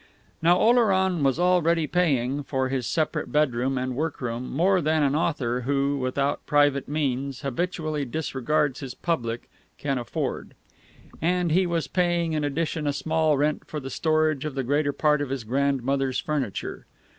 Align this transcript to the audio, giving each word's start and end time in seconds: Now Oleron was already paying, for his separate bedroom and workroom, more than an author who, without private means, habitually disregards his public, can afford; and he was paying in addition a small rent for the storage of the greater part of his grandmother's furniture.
Now 0.41 0.57
Oleron 0.57 1.21
was 1.23 1.37
already 1.37 1.85
paying, 1.85 2.41
for 2.41 2.69
his 2.69 2.87
separate 2.87 3.31
bedroom 3.31 3.77
and 3.77 3.95
workroom, 3.95 4.49
more 4.51 4.81
than 4.81 5.03
an 5.03 5.13
author 5.15 5.61
who, 5.61 5.99
without 5.99 6.43
private 6.47 6.87
means, 6.87 7.41
habitually 7.41 8.03
disregards 8.05 8.79
his 8.79 8.95
public, 8.95 9.47
can 9.77 9.99
afford; 9.99 10.55
and 11.21 11.51
he 11.51 11.67
was 11.67 11.85
paying 11.87 12.33
in 12.33 12.43
addition 12.43 12.87
a 12.87 12.93
small 12.93 13.37
rent 13.37 13.65
for 13.67 13.79
the 13.79 13.91
storage 13.91 14.43
of 14.43 14.55
the 14.55 14.63
greater 14.63 14.91
part 14.91 15.21
of 15.21 15.29
his 15.29 15.43
grandmother's 15.43 16.17
furniture. 16.17 16.87